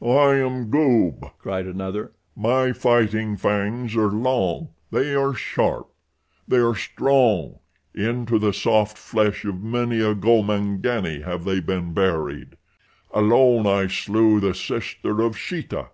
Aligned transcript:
"I 0.00 0.36
am 0.36 0.70
Goob," 0.70 1.32
cried 1.36 1.66
another. 1.66 2.12
"My 2.34 2.72
fighting 2.72 3.36
fangs 3.36 3.94
are 3.94 4.08
long. 4.10 4.70
They 4.90 5.14
are 5.14 5.34
sharp. 5.34 5.90
They 6.48 6.56
are 6.60 6.74
strong. 6.74 7.58
Into 7.94 8.38
the 8.38 8.54
soft 8.54 8.96
flesh 8.96 9.44
of 9.44 9.60
many 9.62 10.00
a 10.00 10.14
Gomangani 10.14 11.22
have 11.26 11.44
they 11.44 11.60
been 11.60 11.92
buried. 11.92 12.56
Alone 13.12 13.66
I 13.66 13.86
slew 13.86 14.40
the 14.40 14.54
sister 14.54 15.20
of 15.20 15.36
Sheeta. 15.36 15.88